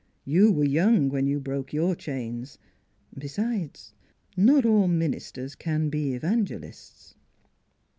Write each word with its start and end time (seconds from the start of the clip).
You 0.25 0.51
were 0.51 0.63
young 0.63 1.09
when 1.09 1.27
you 1.27 1.39
broke 1.39 1.73
your 1.73 1.95
chains. 1.95 2.57
Besides, 3.15 3.93
not 4.35 4.65
all 4.65 4.87
ministers 4.87 5.53
can 5.53 5.89
be 5.91 6.15
evangelists." 6.15 7.13